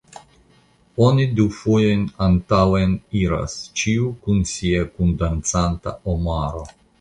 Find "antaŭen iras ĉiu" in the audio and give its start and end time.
2.27-4.09